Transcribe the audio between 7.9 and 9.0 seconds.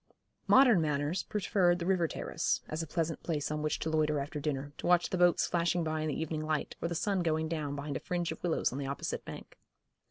a fringe of willows on the